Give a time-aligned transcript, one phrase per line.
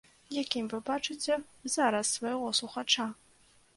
[0.43, 1.37] Якім вы бачыце
[1.75, 3.05] зараз свайго слухача?